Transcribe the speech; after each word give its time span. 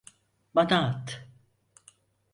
Bana 0.55 0.79
at! 0.89 1.21